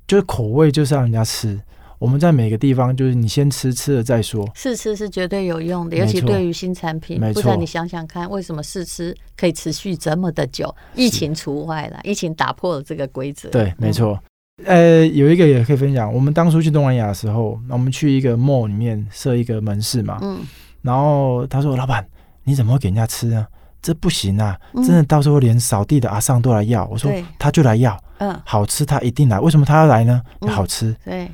[0.08, 1.60] 就是口味就是让人家吃。
[2.00, 4.48] 我们在每个地方，就是你先吃，吃了再说。
[4.54, 7.20] 试吃是绝对有用的，尤其对于新产品。
[7.20, 7.42] 没错。
[7.42, 10.74] 不然你想想看，为什么试吃可以持续这么的久？
[10.96, 13.50] 疫情除外了，疫情打破了这个规则。
[13.50, 14.20] 对，没错。
[14.66, 20.20] 呃，有一个也可以分享，我们当初去东南亚的时候，我们去一个 mall 里面设一个门市嘛。
[20.22, 20.40] 嗯。
[20.82, 22.08] 然后他说：“老板，
[22.44, 23.46] 你怎么会给人家吃呢？
[23.82, 24.58] 这不行啊！
[24.76, 28.40] 真的到时候连扫地的阿尚都来要。”我说：“他就来要。”嗯。
[28.46, 29.40] 好吃，他一定来。
[29.40, 30.22] 为什么他要来呢？
[30.48, 30.96] 好吃。
[31.04, 31.30] 对。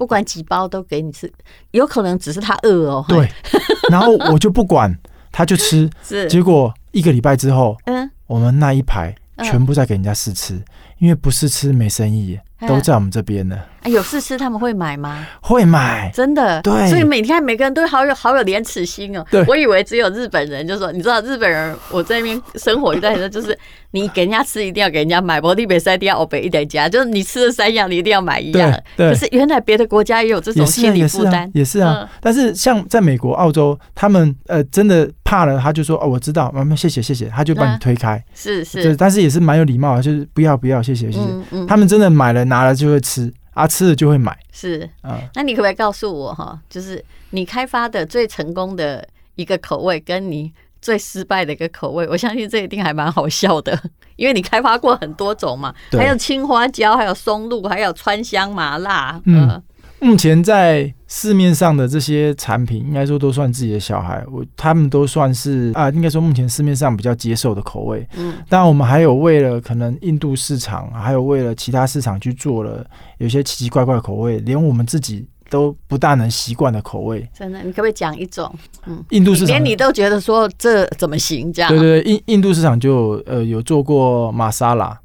[0.00, 1.30] 不管几包都给你吃，
[1.72, 3.04] 有可能只是他饿哦。
[3.06, 3.28] 对，
[3.92, 4.90] 然后我就不管，
[5.30, 5.90] 他就吃。
[6.02, 10.58] 是，结果一个礼拜之后，嗯，我们那一排全部在给人家试吃，
[11.00, 13.56] 因为不试吃没生意，都在我们这边呢。
[13.82, 15.26] 哎，有试吃他们会买吗？
[15.40, 16.60] 会买，真的。
[16.60, 19.24] 对，所以每天每个人都好有好有廉耻心哦。
[19.30, 23.58] 对，我以为只有日本人，就说你知道日本人，我在那边生活一段时间，就是
[23.92, 28.70] 你给人家吃一定要给人家买，不，地北塞一定要欧北一点家，就是你吃的三样你一定要买一样。
[28.98, 32.06] 对，可是原来别的国家也有这种心理负担，也是啊。
[32.20, 38.22] 但是像在美国、澳洲，他们呃真的怕了，他就说哦，我知道，妈妈谢谢谢谢，他就把你推开。
[38.34, 41.66] 是是，但是也是蛮有礼貌的，就是不要不要谢谢谢谢。
[41.66, 43.32] 他们真的买了拿了就会吃。
[43.52, 45.20] 啊，吃了就会买，是啊。
[45.34, 52.06] 那你可不可以告诉我哈，就是你开发的最成功的一个口味，跟你最失败的一个口味？
[52.08, 53.76] 我相信这一定还蛮好笑的，
[54.14, 59.60] 因为你开发过很多种嘛，还有青花椒，还有松露，还有川香麻辣，嗯。
[59.98, 68.06] 目前在市面上的这些产品，应该说都算自己的小孩，我他们都算是啊，应该说目前市面上比较接受的口味。
[68.16, 72.86] 嗯，当然我们还有为了可能印度市场，还有为了其他市场去做了
[73.18, 77.28] 有些奇奇怪怪的口味，连我们自己都不大能习惯的口味。
[77.36, 78.48] 真的，你可不可以讲一种？
[78.86, 81.52] 嗯，印度市场连你都觉得说这怎么行？
[81.52, 81.68] 这样？
[81.72, 84.96] 对对对，印印度市场就呃有做过玛莎拉。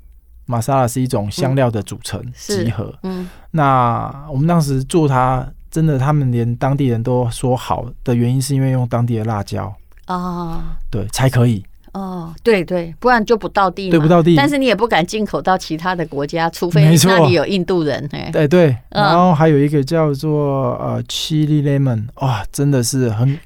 [0.46, 2.94] 玛莎拉是一种香料的组成集合。
[3.02, 5.44] 嗯，那我们当时做它，
[5.76, 9.76] 真的，他们连当地人都说好的原因，是因为用当地的辣椒。
[10.08, 11.62] 哦，对，才可以。
[11.92, 14.38] 哦，对对，不然就不到地，对，不到地。
[14.38, 18.08] 但是你也不敢进口到其他的国家，除非那里有印度人。
[18.14, 18.30] 哎。
[18.32, 23.38] 对对，然后还有一个叫做呃，Chili Lemon，哇，真的是很。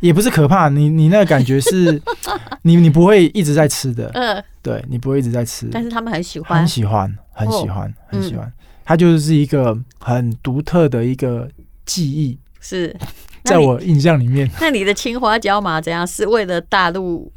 [0.00, 2.02] 也不是可怕，你你那个感觉是，
[2.62, 8.52] 你你不会一直在吃的，嗯，对，你不会一直在吃，但是他们很喜欢，很喜欢，很喜欢，很喜欢，
[8.84, 11.48] 它就是一个很独特的一个
[11.86, 12.94] 记忆，是
[13.44, 14.50] 在我印象里面。
[14.60, 16.06] 那你的青花椒麻怎样？
[16.06, 17.32] 是为了大陆？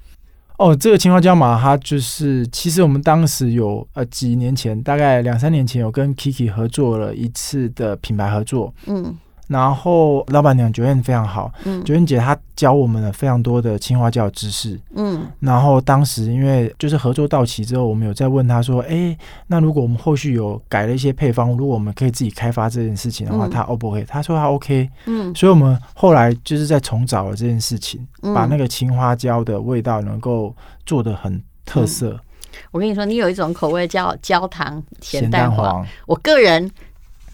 [0.58, 9.18] 哦，这个青花椒麻它就是，其实我们当时有呃几年前，大概两三年前有跟 Kiki 合作了一次的品牌合作，嗯。
[9.50, 24.06] 然后老板娘九燕非常好，嗯，九燕姐她教我们了非常多的青花椒知识，嗯，然后当时因为就是合作到期之后，我们有在问她说，哎，那如果我们后续有改了一些配方，如果我们可以自己开发这件事情的话，她 O 不 OK？
[24.08, 32.20] 她说她 OK，嗯，所以我们后来就是在重找了这件事情，把那个青花椒的味道能够做的很特色。
[32.70, 36.70] 我跟你说，你有一种口味叫焦糖咸蛋黄，我个人。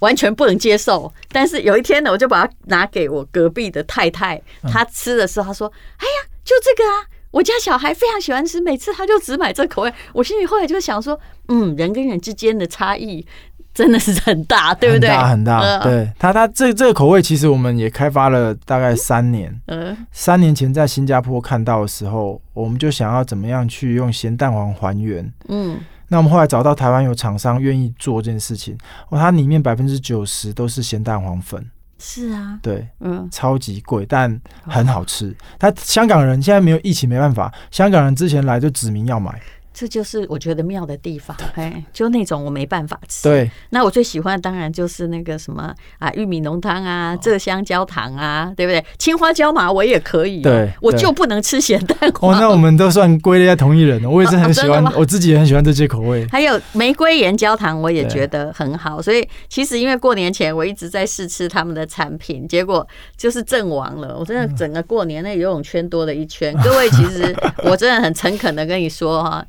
[0.05, 4.39] 完全不能接受，但是有一天呢，我就把它拿给我隔壁的太太，
[4.71, 13.25] 她吃的时候，她说：“哎呀，就这个啊，我家小孩非常喜欢吃，每次他就只买这口味。”我心里后来就想说：“嗯，人跟人之间的差异
[13.73, 15.09] 真的是很大，对不对？
[15.09, 15.83] 很大很大。
[15.83, 19.53] 对他，他这这个口味其实我们也开发了大概三年。
[19.65, 25.33] 嗯，三年前在新加坡看到的时候，我们就想要怎么样去用咸蛋黄还原。
[25.47, 25.79] 嗯。
[26.07, 28.77] 那我们后来找到台湾有厂商愿意做这件事情，
[29.09, 31.65] 哦，它里面百分之九十都是咸蛋黄粉。
[31.97, 35.35] 是啊，对，嗯，超级贵，但很好吃。
[35.57, 39.41] 他香港人现在没有疫情，没办法，香港人之前来就指名要买。
[39.77, 43.23] 这就是我觉得妙的地方，哎，就那种我没办法吃。
[43.23, 48.81] 对，那我最喜欢的当然就是那个什么啊，玉米浓汤啊，浙香焦糖啊，对不对？
[48.97, 52.31] 青花椒麻我也可以，对，我就不能吃咸蛋黄。
[52.33, 56.25] 哦，那我们都算归类在同一人了，我也是很喜欢，我自己也很喜欢这些口味。
[56.31, 59.01] 还有玫瑰盐焦糖，我也觉得很好。
[59.01, 64.15] 所以其实因为过年前我一直在试吃他们的产品，结果就是阵亡了。
[64.17, 66.55] 我真的整个过年那游泳圈多了一圈。
[66.63, 67.35] 各位，其实
[67.65, 69.45] 我真的很诚恳的跟你说哈。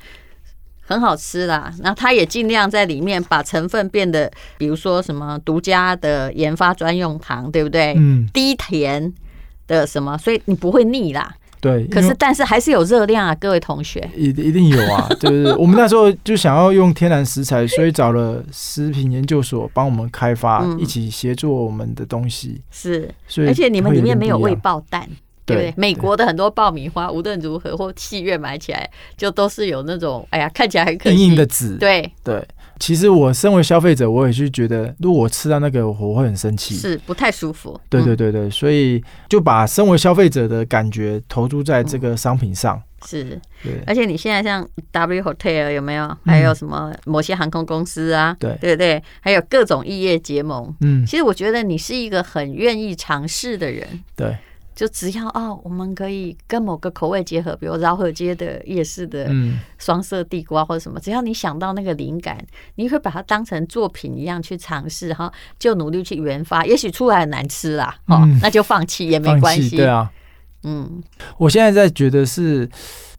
[0.87, 7.95] 很好吃啦，然后它也尽量在里面把成分变得，比如说什么独家的研发专用糖，对不对？
[7.99, 9.13] 嗯，低甜
[9.67, 11.35] 的什么，所以你不会腻啦。
[11.59, 13.99] 对，可是但是还是有热量啊，各位同学。
[14.15, 22.61] 一一定有啊， 就是我们那时候就想要用天然食材，所以找了食品研究所帮我们开发，嗯、一起协作我们的东西。
[22.71, 25.09] 是，所以而且你们里面没有未爆弹。
[25.47, 31.77] 对，对，美国的很多爆米花，无论如何或戏院买起来，就都是有那种，哎呀，看起来很可以硬硬的纸。
[31.77, 32.47] 对对，
[32.81, 37.81] 其实我身为消费者，我也是觉得，如果我吃到那个，我会很生气，是不太舒服。
[37.89, 42.83] 对对对对，所以就把身为消费者的感觉投注在这个商品上。
[43.07, 43.81] 是，对。
[43.87, 46.17] 而且你现在像 W Hotel 有没有？
[46.25, 48.37] 还有什么某些航空公司啊？
[48.41, 50.75] 对对对，还有各种异业结盟。
[50.81, 53.87] 嗯，其实我觉得你是一个很愿意尝试的人。
[54.17, 54.37] 对。
[54.77, 59.29] 就只要哦，我们可以跟某个口味结合，比如饶河街的夜市的
[59.79, 62.37] 双色地瓜或者什么，只要你想到那个灵感，
[62.75, 66.67] 你会把它当成作品一样去尝试哈，就努力去研发。
[66.67, 69.79] 也许出来很难吃啦，哦，那就放弃也没关系。
[69.79, 70.13] 对啊，
[70.65, 71.03] 嗯，
[71.39, 72.69] 我现在在觉得是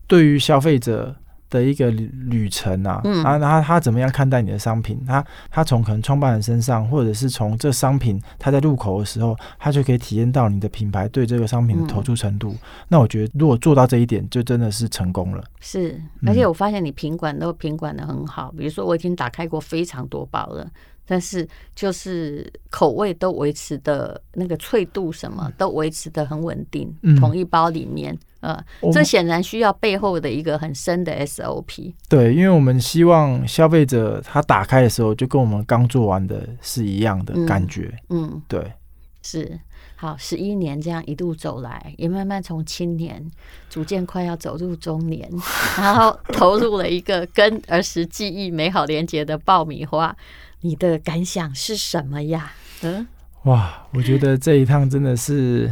[0.06, 1.16] 对于消费者
[1.50, 5.04] 的一个旅旅程啊，嗯，啊，他他怎么样看待你的商品？
[5.06, 12.52] 他他从可能创办人身上，或者是从这商品他在入口的时候，他就可以体验到你的品牌对这个商品的投注程度。
[12.52, 15.44] 嗯、那我觉得，如果做到这一点，就真的是成功了。
[15.60, 18.54] 是，而且我发现你品管都品管的很好。
[18.58, 20.70] 比如说，我已经打开过非常多包了。
[21.08, 31.94] 但是就是口味都维持的那个脆度什么都维持的很稳定，嗯、同一包里面，呃，这显然需要背后的一个很深的 SOP。
[32.10, 37.98] 对，因为我们希望消费者他打开的时候就跟我们刚做完的是一样的感觉。
[38.10, 38.74] 嗯，嗯对，
[39.24, 39.58] 是
[39.96, 43.26] 好，十一年这样一路走来，也慢慢从青年
[43.70, 45.28] 逐渐快要走入中年，
[45.78, 50.16] 然后投入了一个跟儿时记忆美好连结的爆米花。
[50.62, 52.52] 你的感想是什么呀？
[52.82, 53.08] 嗯，
[53.44, 55.72] 哇，我觉得这一趟真的是，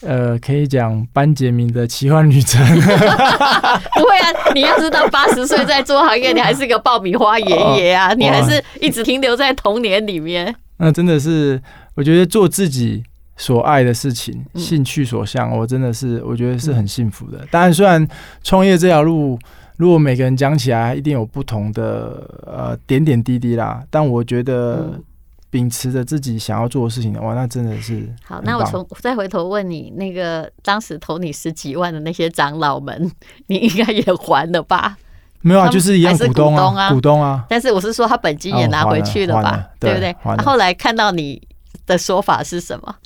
[0.00, 2.60] 呃，可以讲班杰明的奇幻旅程。
[2.74, 10.54] 不会啊，你要是到八十岁在做行业，你还是个爆米花爷爷啊，你还是一直停留在童年里面。
[10.78, 11.62] 那真的是，
[11.94, 13.04] 我觉得做自己
[13.36, 17.46] 所爱的事情，兴趣所向，我真的是，我觉得是很幸福的。
[17.50, 18.06] 当然，虽然
[18.42, 19.38] 创业这条路。
[19.80, 23.82] 如果每个人讲起来，一定有不同的呃点点滴滴啦。
[23.88, 25.00] 但我觉得
[25.48, 28.42] 秉持着自己想要做的事情，哇，那真的是好。
[28.44, 33.10] 那我从再回头问你，那个当时投你十几万的那些长老们，
[33.48, 34.98] 你应该也还了吧？
[35.40, 37.46] 没有啊，就是一样股东啊，股东啊。
[37.48, 39.66] 但是我是说，他本金也拿回去了吧？
[39.80, 40.14] 对不对？
[40.44, 41.40] 后来看到你
[41.86, 42.96] 的说法是什么？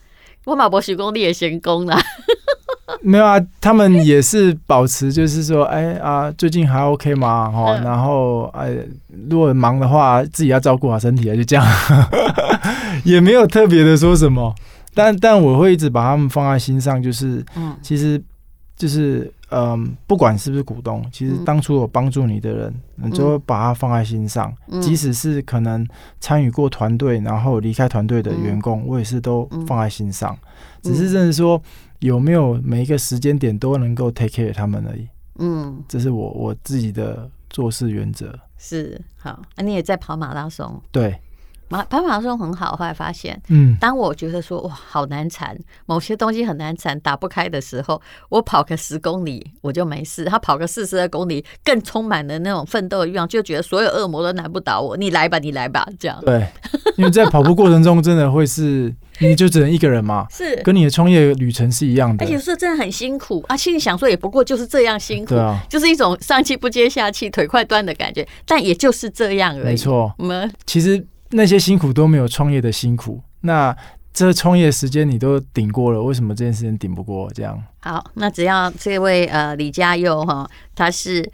[0.47, 1.97] 我马博徐工你也先攻了。
[3.01, 7.51] 没有啊，他们也是保持，就是说，哎啊，最近还 OK 吗？
[7.51, 8.77] 哈，然后哎，
[9.29, 11.67] 如果忙的话，自己要照顾好身体啊，就这样，
[13.05, 14.55] 也没有特别的说什么。
[14.95, 18.23] 但但我会一直把他们放在心上，就是，嗯其实，
[18.77, 25.85] 就是，嗯，不管是不是股东，其实当初有帮助你的人，你就会把他放在心上，即使是可能
[26.21, 30.37] 参与过团队，然后离开团队的员工，我也是都放在心上。
[30.83, 31.61] 只是真的说。
[32.05, 35.09] 有没有每一个时间点都能够 take care 他们而已？
[35.39, 38.39] 嗯，这是我我自己的做事原则。
[38.59, 40.83] 是好，那你也在跑马拉松？
[40.93, 41.19] 对。
[41.75, 45.57] 马跑马拉松很好，后来发现，嗯，当我觉得说哇好难缠，
[45.87, 56.17] 某些东西很难缠，打不开的时候，我跑个十公里我就没事，他跑个四十二公里，更充满了那种奋斗的欲望，就觉得所有恶魔都难不倒我，你来吧，你来吧，这样。
[56.25, 56.47] 对，
[56.97, 63.57] 因为在跑步过程中，真的会是你就只能一个人嘛， 是跟你的创业旅程是一样的，而且是真的很辛苦啊。
[63.57, 69.65] 心里想说，也不过就是这样辛苦，对啊，就是一种上气不接下气、腿快断的感觉，但也就是这样而已。
[69.65, 71.05] 没错，我们其实。
[71.37, 73.77] 那些辛苦都没有创业的辛苦，那
[74.13, 77.29] 这创业时间你都顶过了，为什么这件事情顶不过？
[77.35, 81.29] 这样好，那只要这位呃李家佑哈，他是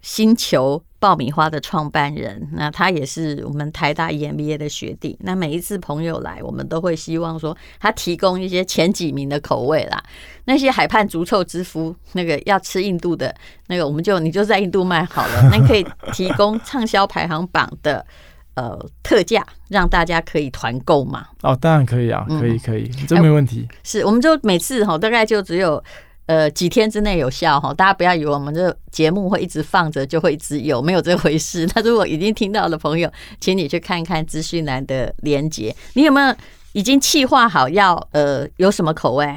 [0.00, 5.18] 星球爆米花的创办人，那他也是我们台大 EMBA 的学弟。
[5.20, 10.02] 那每一次朋友来，我们都会希望说他提供一些前几名的口味啦。
[10.46, 13.34] 那些海畔足臭之夫，那个要吃印度的
[13.66, 18.06] 那个，我们就你就在印度卖好了，那可以提供畅销排行榜的。
[18.54, 21.26] 呃，特价让大家可以团购嘛？
[21.42, 23.66] 哦，当然可以啊，可以可以，这没问题。
[23.82, 25.82] 是，我们就每次哈，大概就只有
[26.26, 31.66] 呃几天之内有效哈，大家不要以为我们这节目会一直放着就会一直有，没有这回事。
[31.74, 35.74] 那如果已经听到的朋友，请你去看看资讯栏的连接。
[35.94, 36.34] 你有没有
[36.72, 39.34] 已经计划好要呃有什么口味？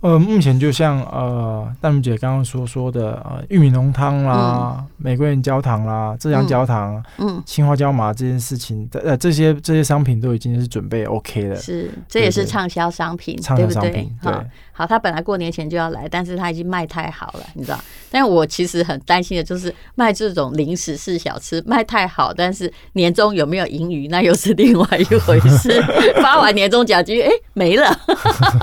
[0.00, 11.56] 呃，目前就像呃，淡如姐刚刚所说的呃，玉米浓汤啦，嗯、玫瑰园焦糖啦，浙江焦糖，嗯，青花椒麻这件事情，呃，这些这些商品都已经是准备 OK 了。
[11.56, 14.32] 是，这也是畅销商品，畅销商品，对。
[14.80, 17.78] 好，他本来过年前就要来，但是他已经卖太好了，你知道？
[18.10, 25.82] 但我其实很担心的就是卖这种零食式小吃卖太好，但是年终有没有盈余，那又是另外一回事。
[26.22, 27.94] 发完年终奖金，哎、欸，没了，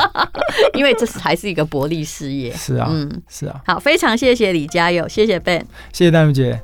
[0.73, 2.51] 因为这是还是一个薄利事业。
[2.53, 3.61] 是啊，嗯，是啊。
[3.67, 5.61] 好，非常谢谢李嘉佑，谢谢 Ben，
[5.93, 6.59] 谢谢戴茹姐。